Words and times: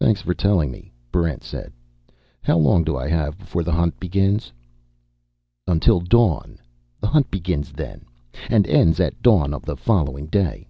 "Thanks 0.00 0.20
for 0.22 0.34
telling 0.34 0.70
me," 0.70 0.92
Barrent 1.10 1.42
said. 1.42 1.72
"How 2.42 2.56
long 2.56 2.84
do 2.84 2.96
I 2.96 3.08
have 3.08 3.36
before 3.36 3.64
the 3.64 3.72
Hunt 3.72 3.98
begins?" 3.98 4.52
"Until 5.66 5.98
dawn. 5.98 6.60
The 7.00 7.08
Hunt 7.08 7.28
begins 7.28 7.72
then, 7.72 8.04
and 8.48 8.68
ends 8.68 9.00
at 9.00 9.20
dawn 9.20 9.52
of 9.52 9.64
the 9.64 9.76
following 9.76 10.28
day." 10.28 10.68